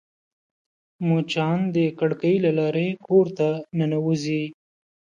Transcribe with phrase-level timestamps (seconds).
[1.07, 3.47] مچان د کړکۍ له لارې کور ته
[3.79, 4.43] ننوزي